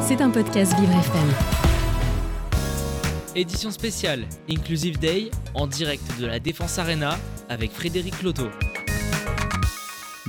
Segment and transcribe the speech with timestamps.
[0.00, 1.28] C'est un podcast Vivre FM.
[3.36, 7.18] Édition spéciale Inclusive Day en direct de la Défense Arena
[7.50, 8.46] avec Frédéric Loto.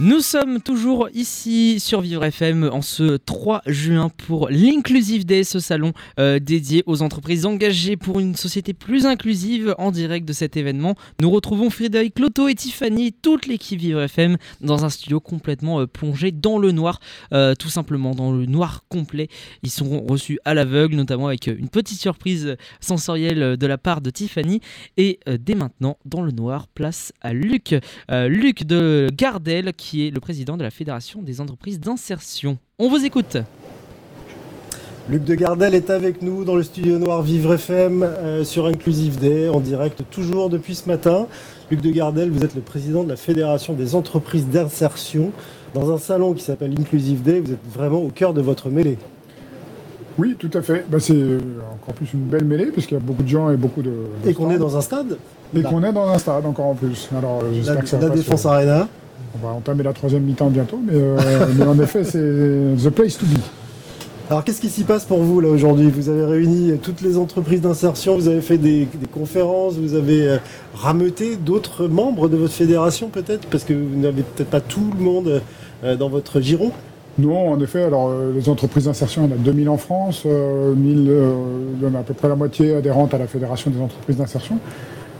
[0.02, 5.60] Nous sommes toujours ici sur Vivre FM en ce 3 juin pour l'Inclusive Day, ce
[5.60, 9.76] salon euh, dédié aux entreprises engagées pour une société plus inclusive.
[9.78, 14.38] En direct de cet événement, nous retrouvons Frédéric Loto et Tiffany, toute l'équipe Vivre FM,
[14.62, 17.02] dans un studio complètement euh, plongé dans le noir,
[17.34, 19.28] euh, tout simplement dans le noir complet.
[19.64, 24.12] Ils seront reçus à l'aveugle, notamment avec une petite surprise sensorielle de la part de
[24.12, 24.62] Tiffany.
[24.96, 27.76] Et dès maintenant, dans le noir, place à Luc,
[28.10, 32.60] Luc de Gardel qui qui est le président de la Fédération des entreprises d'insertion.
[32.78, 33.38] On vous écoute.
[35.10, 39.18] Luc de Gardel est avec nous dans le studio Noir Vivre FM euh, sur Inclusive
[39.18, 41.26] Day, en direct toujours depuis ce matin.
[41.72, 45.32] Luc de Gardel, vous êtes le président de la Fédération des entreprises d'insertion.
[45.74, 49.00] Dans un salon qui s'appelle Inclusive Day, vous êtes vraiment au cœur de votre mêlée.
[50.20, 50.86] Oui, tout à fait.
[50.88, 53.82] Bah, c'est encore plus une belle mêlée, puisqu'il y a beaucoup de gens et beaucoup
[53.82, 53.94] de.
[54.24, 55.18] et qu'on est dans un stade?
[55.56, 57.10] Et qu'on est dans un stade encore en plus.
[57.18, 58.88] Alors, la, que ça la Défense Arena
[59.36, 61.18] on va entamer la troisième mi-temps bientôt, mais, euh,
[61.68, 63.40] en effet, c'est the place to be.
[64.30, 65.90] Alors qu'est-ce qui s'y passe pour vous là aujourd'hui?
[65.90, 70.38] Vous avez réuni toutes les entreprises d'insertion, vous avez fait des, conférences, vous avez euh,
[70.76, 73.48] rameuté d'autres membres de votre fédération peut-être?
[73.48, 75.42] Parce que vous n'avez peut-être pas tout le monde
[75.84, 76.72] euh, dans votre giron
[77.18, 80.78] non, en effet, alors les entreprises d'insertion, il y en a 2000 en France, 1000,
[80.78, 84.16] il y en a à peu près la moitié adhérentes à la Fédération des entreprises
[84.16, 84.58] d'insertion.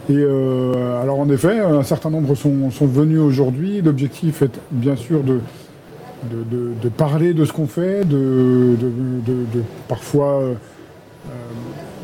[0.10, 3.82] Et euh, alors en effet, un certain nombre sont, venus aujourd'hui.
[3.82, 5.40] L'objectif est bien sûr de,
[6.32, 8.76] de, parler de ce qu'on fait, de,
[9.88, 10.54] parfois euh,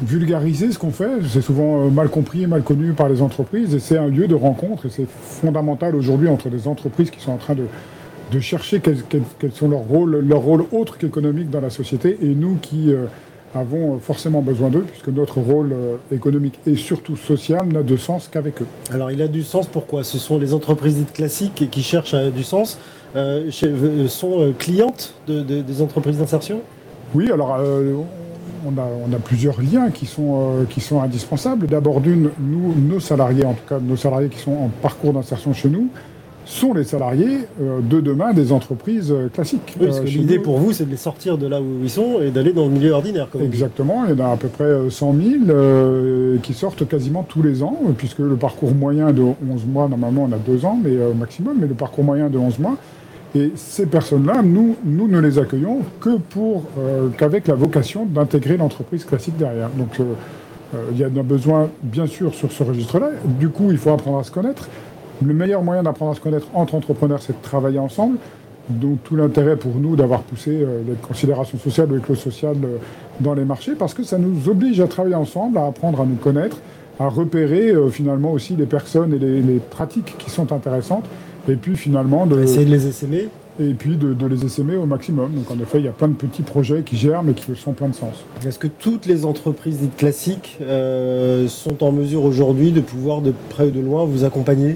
[0.03, 1.09] vulgariser ce qu'on fait.
[1.27, 4.27] C'est souvent euh, mal compris et mal connu par les entreprises et c'est un lieu
[4.27, 8.81] de rencontre et c'est fondamental aujourd'hui entre des entreprises qui sont en train de, chercher
[8.81, 8.97] quels,
[9.51, 12.93] sont leurs rôles, leur rôle autre qu'économique dans la société et nous qui
[13.55, 18.27] avons forcément besoin d'eux, puisque notre rôle euh, économique et surtout social n'a de sens
[18.27, 18.67] qu'avec eux.
[18.91, 20.03] Alors il a du sens pourquoi?
[20.03, 22.77] Ce sont les entreprises dites classiques qui cherchent euh, du sens,
[23.15, 23.49] euh,
[24.07, 26.59] sont clientes des entreprises d'insertion?
[27.13, 27.57] Oui, alors
[28.65, 31.67] on, a, on, a, plusieurs liens qui sont, qui sont indispensables.
[31.67, 35.53] D'abord d'une, nous, nos salariés, en tout cas nos salariés qui sont en parcours d'insertion
[35.53, 35.89] chez nous,
[36.45, 39.75] sont les salariés euh, de demain des entreprises euh, classiques.
[39.79, 41.89] Oui, parce que euh, l'idée pour vous, c'est de les sortir de là où ils
[41.89, 43.27] sont et d'aller dans le milieu ordinaire.
[43.41, 45.15] Exactement, il y en a à peu près 100
[45.47, 49.35] 000 qui sortent quasiment tous les ans, puisque le parcours moyen de 11
[49.65, 52.59] mois, normalement on a 2 ans mais, au maximum, mais le parcours moyen de 11
[52.59, 52.77] mois.
[53.33, 56.63] Et ces personnes-là, nous, nous ne les accueillons que pour
[57.17, 59.69] qu'avec la vocation d'intégrer l'entreprise classique derrière.
[59.71, 59.99] Donc
[60.91, 63.09] il y a besoin, bien sûr, sur ce registre-là.
[63.25, 64.69] Du coup, il faut apprendre à se connaître.
[65.23, 68.17] Le meilleur moyen d'apprendre à se connaître entre entrepreneurs, c'est de travailler ensemble.
[68.69, 72.57] Donc tout l'intérêt pour nous d'avoir poussé euh, les considérations sociales ou les clauses sociales
[72.63, 72.77] euh,
[73.19, 76.15] dans les marchés, parce que ça nous oblige à travailler ensemble, à apprendre à nous
[76.15, 76.57] connaître,
[76.99, 81.05] à repérer euh, finalement aussi les personnes et les, pratiques qui sont intéressantes,
[81.47, 82.41] et puis finalement de...
[82.41, 85.31] Essayer de les essaimer et puis de, les essaimer au maximum.
[85.31, 87.71] Donc en effet, il y a plein de petits projets qui germent et qui sont
[87.71, 88.25] plein de sens.
[88.45, 93.67] Est-ce que toutes les entreprises dites classiques sont en mesure aujourd'hui de pouvoir de près
[93.67, 94.75] ou de loin vous accompagner?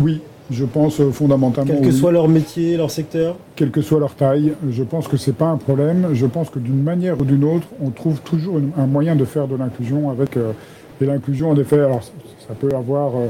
[0.00, 0.20] Oui,
[0.50, 1.74] je pense euh, fondamentalement.
[1.74, 5.16] Quel que soit leur métier, leur secteur Quelle que soit leur taille, je pense que
[5.16, 6.08] ce n'est pas un problème.
[6.14, 9.48] Je pense que d'une manière ou d'une autre, on trouve toujours un moyen de faire
[9.48, 10.36] de l'inclusion avec.
[10.36, 10.52] Euh,
[11.00, 13.28] et l'inclusion, en effet, alors ça peut avoir euh,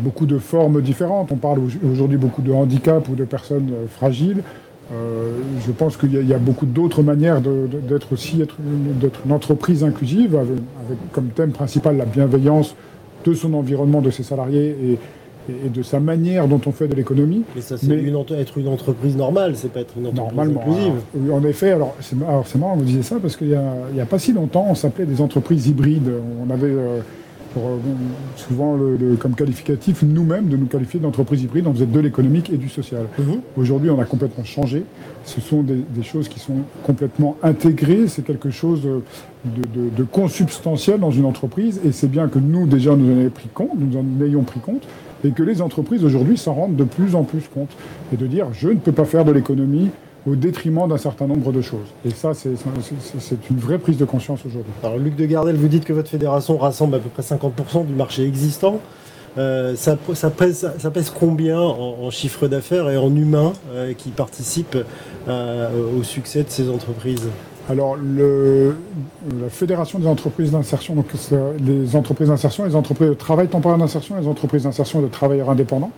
[0.00, 1.30] beaucoup de formes différentes.
[1.30, 4.42] On parle aujourd'hui beaucoup de handicap ou de personnes fragiles.
[4.90, 10.98] je pense qu'il y, a beaucoup d'autres manières d'être aussi être, une entreprise inclusive, avec,
[11.12, 12.74] comme thème principal la bienveillance
[13.24, 14.98] de son environnement, de ses salariés et,
[15.48, 17.42] et de sa manière dont on fait de l'économie.
[17.54, 21.32] Mais ça, c'est être une entreprise normale, c'est pas être une entreprise normalement, inclusive.
[21.32, 24.32] en effet, alors c'est marrant que vous disiez ça, parce qu'il n'y a, pas si
[24.32, 26.10] longtemps, on s'appelait des entreprises hybrides.
[26.46, 27.00] On avait euh,
[27.56, 27.76] euh,
[28.36, 32.56] souvent le, comme qualificatif nous-mêmes de nous qualifier d'entreprise hybride, on faisait de l'économique et
[32.56, 33.06] du social.
[33.18, 33.40] Mhm.
[33.56, 34.84] Aujourd'hui, on a complètement changé.
[35.24, 39.00] Ce sont des, choses qui sont complètement intégrées, c'est quelque chose de,
[39.44, 43.48] de, consubstantiel dans une entreprise, et c'est bien que nous, déjà, nous en ayons pris
[43.52, 44.82] compte, nous en ayons pris compte,
[45.24, 47.70] et que les entreprises aujourd'hui s'en rendent de plus en plus compte.
[48.12, 49.90] Et de dire, je ne peux pas faire de l'économie
[50.26, 51.86] au détriment d'un certain nombre de choses.
[52.04, 52.50] Et ça, c'est
[53.50, 54.72] une vraie prise de conscience aujourd'hui.
[54.82, 57.94] Alors, Luc de Gardel, vous dites que votre fédération rassemble à peu près 50% du
[57.94, 58.80] marché existant.
[59.36, 59.96] Euh, ça,
[60.30, 64.78] pèse, combien en, chiffre d'affaires et en humains euh, qui participent
[65.28, 65.68] euh,
[65.98, 67.28] au succès de ces entreprises?
[67.68, 68.76] Alors, le,
[69.40, 71.06] la Fédération des entreprises d'insertion, donc
[71.60, 75.90] les entreprises d'insertion, les entreprises de travail temporaire d'insertion, les entreprises d'insertion de travailleurs indépendants.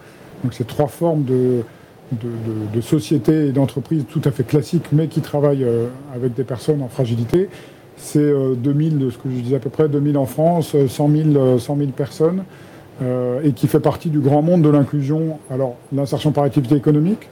[0.43, 1.63] Donc, c'est trois formes de,
[2.13, 5.67] de, sociétés et d'entreprises tout à fait classiques, mais qui travaillent
[6.13, 7.49] avec des personnes en fragilité.
[7.97, 11.77] C'est 2000, ce que je disais à peu près, 2000 en France, 100 000, 100
[11.77, 12.43] 000 personnes.
[13.03, 15.39] Euh, et qui fait partie du grand monde de l'inclusion.
[15.51, 17.29] Alors, l'insertion par activité économique,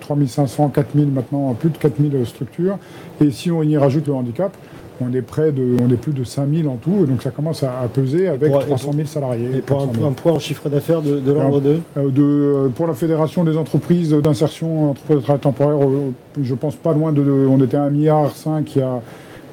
[0.00, 2.78] 3500, 4000 maintenant, plus de 4000 structures.
[3.20, 4.56] Et si on y rajoute le handicap,
[5.00, 7.88] on est près de, on est plus de 5000 en tout, donc ça commence à,
[7.92, 9.58] peser avec 300 000 salariés.
[9.58, 12.94] Et pour un, point en chiffre d'affaires de, l'ordre de, euh, de euh, Pour la
[12.94, 15.78] Fédération des entreprises d'insertion entreprises de travail temporaire,
[16.40, 18.30] je pense pas loin de, on était à 1,5 milliard
[18.74, 19.00] il y a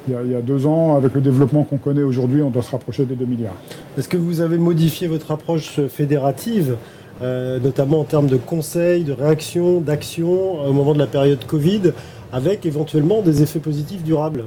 [0.08, 3.04] il y, a, deux ans, avec le développement qu'on connaît aujourd'hui, on doit se rapprocher
[3.04, 3.56] des 2 milliards.
[3.98, 6.76] Est-ce que vous avez modifié votre approche fédérative,
[7.22, 11.92] euh, notamment en termes de conseils, de réactions, d'actions au moment de la période Covid,
[12.32, 14.44] avec éventuellement des effets positifs durables?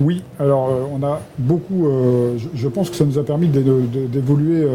[0.00, 4.66] Oui, alors euh, on a beaucoup, euh, je, pense que ça nous a permis d'évoluer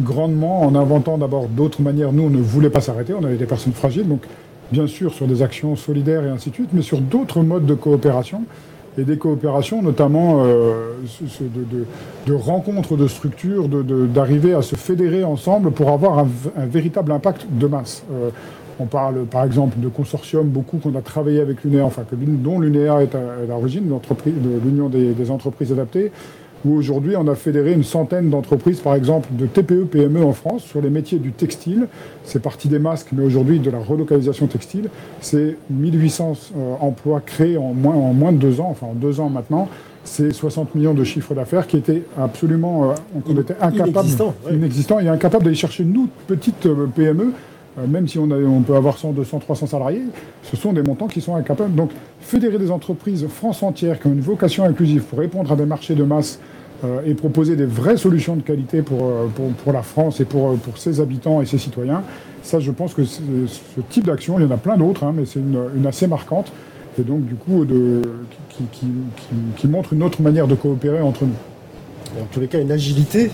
[0.00, 2.12] grandement en inventant d'abord d'autres manières.
[2.12, 4.22] Nous, on ne voulait pas s'arrêter, on avait des personnes fragiles, donc
[4.70, 7.74] bien sûr sur des actions solidaires et ainsi de suite, mais sur d'autres modes de
[7.74, 8.42] coopération
[8.98, 10.92] et des coopérations, notamment euh,
[12.26, 16.26] de, rencontres de structures, d'arriver à se fédérer ensemble pour avoir un,
[16.66, 18.04] véritable impact de masse.
[18.12, 18.30] Euh,
[18.80, 23.02] on parle par exemple de consortiums, beaucoup qu'on a travaillé avec l'UNEA, enfin dont l'UNEA
[23.02, 26.10] est à, l'origine, de l'Union des, entreprises adaptées
[26.64, 30.64] où aujourd'hui on a fédéré une centaine d'entreprises, par exemple de TPE, PME en France,
[30.64, 31.88] sur les métiers du textile.
[32.24, 34.88] C'est parti des masques, mais aujourd'hui de la relocalisation textile.
[35.20, 39.20] C'est 1800 euh, emplois créés en moins, en moins de deux ans, enfin en deux
[39.20, 39.68] ans maintenant.
[40.06, 42.94] C'est 60 millions de chiffres d'affaires qui étaient absolument, euh,
[43.26, 44.08] on était incapables,
[44.52, 47.32] inexistants, et incapables d'aller chercher nous, petites euh, PME,
[47.88, 50.02] même si on, a, on, peut avoir 100, 200, 300 salariés,
[50.42, 51.74] ce sont des montants qui sont incapables.
[51.74, 51.90] Donc,
[52.20, 55.94] fédérer des entreprises France entière qui ont une vocation inclusive pour répondre à des marchés
[55.94, 56.38] de masse
[56.84, 59.28] euh, et proposer des vraies solutions de qualité pour, euh,
[59.62, 62.02] pour, la France et pour, euh, pour ses habitants et ses citoyens.
[62.42, 65.24] Ça, je pense que ce type d'action, il y en a plein d'autres, hein, mais
[65.24, 66.52] c'est une, assez marquante,
[66.98, 68.02] et donc du coup, de,
[68.50, 68.86] qui,
[69.56, 72.20] qui, montre une autre manière de coopérer entre nous.
[72.20, 73.30] En tous les cas, une agilité,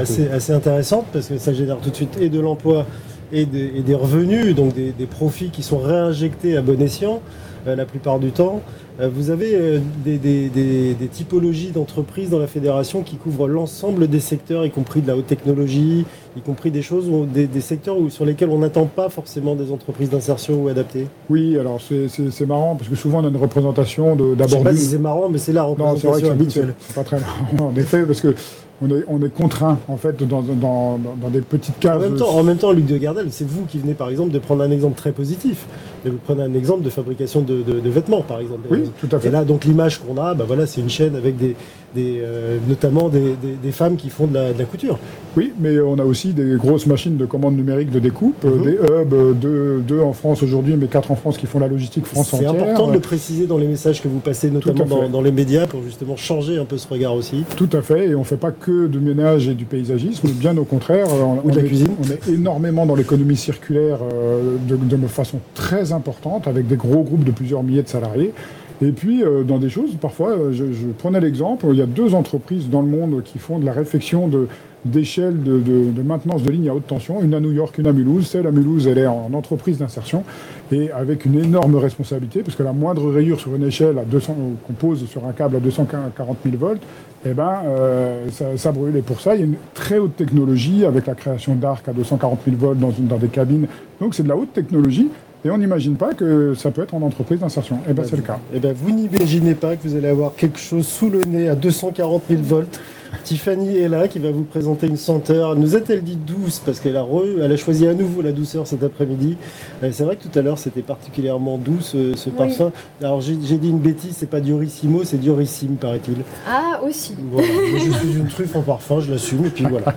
[0.00, 2.86] assez, assez, intéressante, parce que ça génère tout de suite et de l'emploi
[3.32, 7.20] et, des revenus, donc des, des, profits qui sont réinjectés à bon escient
[7.66, 8.62] la plupart du temps.
[9.00, 14.66] Euh, vous avez euh, des, typologies d'entreprises dans la fédération qui couvrent l'ensemble des secteurs,
[14.66, 16.04] y compris de la haute technologie,
[16.36, 20.62] y compris des choses, des, secteurs sur lesquels on n'attend pas forcément des entreprises d'insertion
[20.62, 24.36] ou adaptées Oui, alors c'est marrant, parce que souvent on a une représentation d'abord...
[24.36, 26.74] Je ne sais pas si c'est marrant, mais c'est la représentation habituelle.
[26.80, 28.34] C'est pas très marrant, en effet, parce que
[28.80, 31.96] on est, on est contraint en fait dans, dans, dans, des petites cases.
[31.96, 34.30] En même temps, en même temps Luc de Gardel, c'est vous qui venez par exemple
[34.30, 35.66] de prendre un exemple très positif.
[36.04, 38.68] Vous prenez un exemple de fabrication de, de, vêtements par exemple.
[38.70, 39.28] Oui, tout à fait.
[39.28, 41.56] Et là donc l'image qu'on a, bah voilà, c'est une chaîne avec des,
[41.94, 44.98] des euh, notamment des, des, femmes qui font de la, de la, couture.
[45.36, 48.62] Oui, mais on a aussi des grosses machines de commande numérique de découpe, mhm.
[48.62, 52.06] des hubs, deux, deux en France aujourd'hui, mais quatre en France qui font la logistique
[52.06, 52.52] France entière.
[52.52, 55.32] C'est important de le préciser dans les messages que vous passez, notamment dans, dans, les
[55.32, 57.44] médias, pour justement changer un peu ce regard aussi.
[57.56, 60.56] Tout à fait, et on ne fait pas que de ménage et du paysagisme, bien
[60.56, 61.06] au contraire.
[61.12, 61.88] On, Ou de la cuisine.
[62.02, 67.02] On est énormément dans l'économie circulaire euh, de, de, façon très importante, avec des gros
[67.02, 68.32] groupes de plusieurs milliers de salariés.
[68.80, 70.64] Et puis, euh, dans des choses, parfois, euh, je,
[70.96, 74.28] prenais l'exemple, il y a deux entreprises dans le monde qui font de la réflexion
[74.28, 74.46] de,
[74.84, 78.28] de, de, maintenance de lignes à haute tension, une à New York, une à Mulhouse.
[78.28, 80.22] Celle à Mulhouse, elle est en entreprise d'insertion
[80.70, 84.36] et avec une énorme responsabilité, parce que la moindre rayure sur une échelle à 200,
[84.64, 86.82] qu'on pose sur un câble à 240 000 volts,
[87.26, 88.96] eh ben, euh, ça, brûle.
[88.96, 91.92] Et pour ça, il y a une très haute technologie avec la création d'arcs à
[91.92, 93.66] 240 000 volts dans, dans des cabines.
[94.00, 95.08] Donc c'est de la haute technologie.
[95.44, 97.76] Et on n'imagine pas que ça peut être en entreprise d'insertion.
[97.76, 98.40] Et eh bien, c'est le cas.
[98.52, 101.48] Et eh ben, vous n'imaginez pas que vous allez avoir quelque chose sous le nez
[101.48, 102.80] à 240 000 volts
[103.24, 105.56] Tiffany est là qui va vous présenter une senteur.
[105.56, 106.60] Nous a-t-elle dit douce?
[106.64, 107.06] Parce qu'elle a,
[107.42, 109.36] elle a choisi à nouveau la douceur cet après-midi.
[109.82, 112.72] Euh, c'est vrai que tout à l'heure c'était particulièrement doux ce, parfum.
[113.00, 116.16] Alors j'ai dit une bêtise, c'est pas Diorissimo, c'est Diorissime paraît-il.
[116.48, 117.14] Ah aussi.
[117.36, 119.94] je suis une truffe en parfum, je l'assume et puis voilà.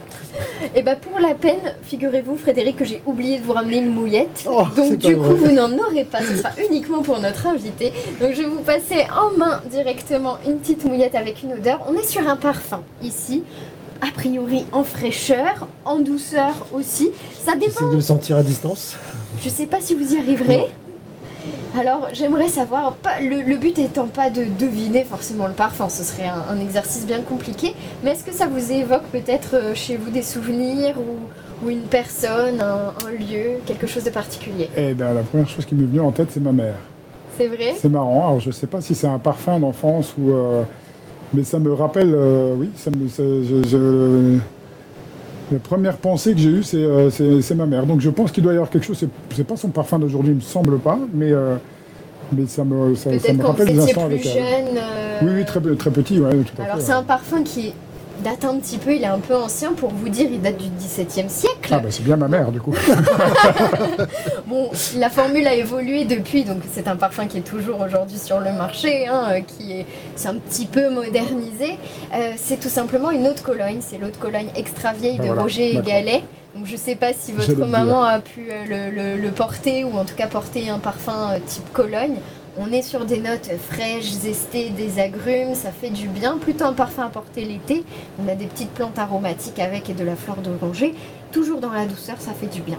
[0.61, 3.77] Et eh bah ben, pour la peine, figurez-vous Frédéric que j'ai oublié de vous ramener
[3.77, 4.45] une mouillette.
[4.49, 7.91] Oh, Donc du coup vous n'en aurez pas, ce sera uniquement pour notre invité.
[8.19, 11.85] Donc je vais vous passer en main directement une petite mouillette avec une odeur.
[11.89, 13.43] On est sur un parfum ici.
[14.01, 17.11] A priori en fraîcheur, en douceur aussi.
[17.43, 17.89] Ça dépend.
[17.89, 18.95] de le sentir à distance.
[19.43, 20.67] Je sais pas si vous y arriverez.
[21.79, 26.59] Alors j'aimerais savoir, le, but étant pas de deviner forcément le parfum, ce serait un,
[26.59, 30.95] exercice bien compliqué, mais est-ce que ça vous évoque peut-être euh, chez vous des souvenirs
[30.99, 34.69] ou, une personne, un, lieu, quelque chose de particulier?
[34.75, 36.75] Eh bien la première chose qui m'est venue en tête c'est ma mère.
[37.37, 37.75] C'est vrai?
[37.77, 40.31] C'est marrant, alors je sais pas si c'est un parfum d'enfance ou...
[40.31, 40.63] Euh,
[41.33, 44.37] mais ça me rappelle, euh, oui, ça me, je,
[45.51, 47.85] La première pensée que j'ai eue, c'est ma mère.
[47.85, 49.05] Donc je pense qu'il doit y avoir quelque chose.
[49.35, 51.31] C'est pas son parfum d'aujourd'hui, il me semble pas, mais
[52.33, 54.79] mais ça me, ça, me rappelle des instants avec jeune,
[55.21, 57.73] Oui, oui, très, très petit, ouais, tout à Alors c'est un parfum qui
[58.21, 60.69] date un petit peu, il est un peu ancien pour vous dire, il date du
[60.69, 61.71] XVIIe siècle.
[61.71, 62.73] Ah bah c'est bien ma mère du coup.
[64.47, 68.39] bon, la formule a évolué depuis, donc c'est un parfum qui est toujours aujourd'hui sur
[68.39, 69.85] le marché, hein, euh, qui est,
[70.25, 71.77] un petit peu modernisé.
[72.13, 75.81] Euh, c'est tout simplement une autre Cologne, c'est l'autre Cologne extra vieille de Roger et
[75.81, 76.23] Gallet.
[76.55, 80.15] Donc je sais pas si votre maman a pu euh, le, porter ou en tout
[80.15, 82.17] cas porter un parfum type Cologne.
[82.57, 86.37] On est sur des notes fraîches, zestées, des agrumes, ça fait du bien.
[86.37, 87.83] Plutôt un parfum à porter l'été.
[88.21, 90.93] On a des petites plantes aromatiques avec et de la fleur d'oranger.
[91.31, 92.77] Toujours dans la douceur, ça fait du bien.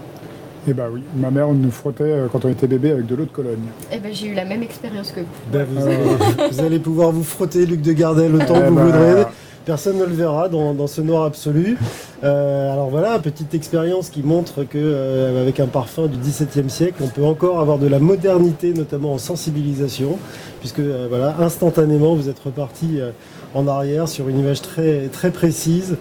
[0.67, 3.25] Eh ben oui, ma mère nous frottait euh, quand on était bébé avec de l'eau
[3.25, 3.65] de Cologne.
[3.91, 5.25] Eh ben j'ai eu la même expérience que vous.
[5.51, 9.07] Ben, vous, allez, pouvoir vous frotter Luc de Gardel le temps que vous eh ben,
[9.09, 9.23] voudrez.
[9.65, 11.77] Personne ne le verra dans, ce noir absolu.
[12.23, 17.03] Euh, alors voilà, petite expérience qui montre que euh, avec un parfum du XVIIe siècle,
[17.03, 20.17] on peut encore avoir de la modernité, notamment en sensibilisation,
[20.61, 22.99] puisque euh, voilà, instantanément vous êtes reparti
[23.53, 25.97] en arrière sur une image très très précise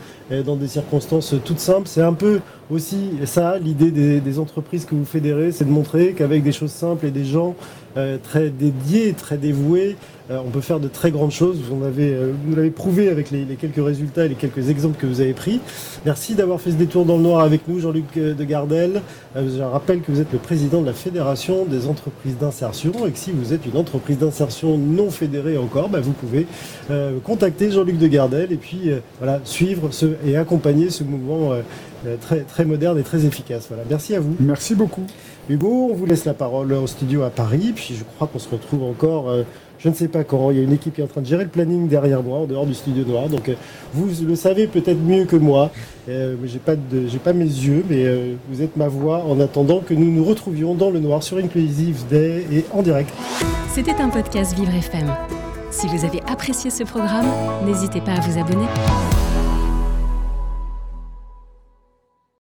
[0.47, 1.89] dans des circonstances toutes simples.
[1.89, 6.43] C'est un peu aussi ça l'idée des, entreprises que vous fédérez, c'est de montrer qu'avec
[6.43, 7.55] des choses simples et des gens
[8.23, 9.97] très dédiés, très dévoués,
[10.31, 11.59] on peut faire de très grandes choses.
[11.69, 15.07] Vous, avez, euh, vous l'avez prouvé avec les, quelques résultats et les quelques exemples que
[15.07, 15.61] vous avez pris.
[16.37, 19.03] D'avoir fait ce détour dans le noir avec nous, Jean-Luc euh, de Gardel.
[19.35, 23.19] je rappelle que vous êtes le président de la Fédération des entreprises d'insertion et que
[23.19, 26.47] si vous êtes une entreprise d'insertion non fédérée encore, bah, vous pouvez
[27.25, 31.53] contacter Jean-Luc de Gardel et puis voilà, suivre ce, et accompagner ce mouvement
[32.21, 33.67] très, très moderne et très efficace.
[33.69, 33.85] Voilà.
[33.89, 34.37] Merci à vous.
[34.41, 35.07] Merci beaucoup.
[35.49, 38.49] Hugo, on vous laisse la parole au studio à Paris, puis je crois qu'on se
[38.49, 39.31] retrouve encore
[39.83, 40.51] je ne sais pas quand.
[40.51, 42.39] Il y a une équipe qui est en train de gérer le planning derrière moi,
[42.39, 43.29] en dehors du studio noir.
[43.29, 43.55] Donc euh,
[43.95, 45.71] vous le savez peut-être mieux que moi.
[46.09, 46.75] Euh, j'ai pas
[47.25, 50.75] pas mes yeux, mais euh, vous êtes ma voix en attendant que nous nous retrouvions
[50.75, 53.13] dans le noir sur Inclusive Day et en direct.
[53.73, 55.09] C'était un podcast Vivre FM.
[55.71, 57.27] Si vous avez apprécié ce programme,
[57.65, 58.67] n'hésitez pas à vous abonner.